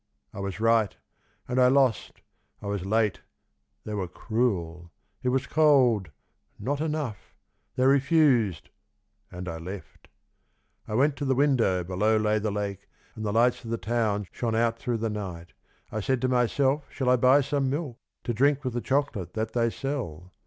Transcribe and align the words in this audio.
I 0.33 0.39
was 0.39 0.59
right... 0.59 0.97
and 1.47 1.61
I 1.61 1.67
lost... 1.67 2.23
I 2.59 2.65
was 2.65 2.83
late... 2.87 3.21
they 3.83 3.93
|| 3.93 3.93
were 3.93 4.07
cruel...... 4.07 4.91
It 5.21 5.29
was 5.29 5.45
cold... 5.45 6.09
not 6.57 6.81
enough... 6.81 7.35
they 7.75 7.85
refused... 7.85 8.71
and 9.31 9.47
I 9.47 9.59
left... 9.59 10.07
I 10.87 10.95
went 10.95 11.17
to 11.17 11.25
the 11.25 11.35
window, 11.35 11.83
below 11.83 12.17
lay 12.17 12.39
the 12.39 12.49
lake 12.49 12.87
And 13.13 13.23
the 13.23 13.31
lights 13.31 13.63
of 13.63 13.69
the 13.69 13.77
town 13.77 14.25
shone 14.31 14.55
out 14.55 14.79
through 14.79 14.97
the 14.97 15.09
night. 15.11 15.19
F 15.21 15.37
8i 15.37 15.37
A 15.37 15.43
Siejiss 15.43 15.93
Rhapsody. 15.93 15.97
I 15.97 15.99
said 16.01 16.21
to 16.23 16.27
myself, 16.27 16.85
shall 16.89 17.09
I 17.11 17.15
buy 17.15 17.41
some 17.41 17.69
milk, 17.69 17.99
To 18.23 18.33
drink 18.33 18.63
with 18.63 18.73
the 18.73 18.81
chocolate 18.81 19.33
that 19.33 19.53
they 19.53 19.69
sell 19.69 20.31